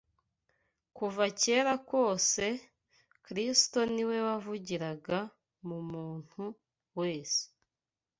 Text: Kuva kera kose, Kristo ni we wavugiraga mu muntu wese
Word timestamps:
Kuva 0.97 1.25
kera 1.41 1.73
kose, 1.89 2.47
Kristo 3.25 3.79
ni 3.93 4.03
we 4.09 4.17
wavugiraga 4.27 5.19
mu 5.67 5.77
muntu 5.91 6.43
wese 6.99 7.43